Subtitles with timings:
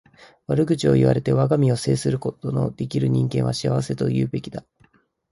[0.47, 4.65] 悪口を言われて我が身を正すことの出来る人間は幸せと言うべきだ。